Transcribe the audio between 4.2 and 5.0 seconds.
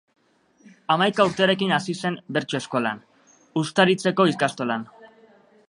ikastolan.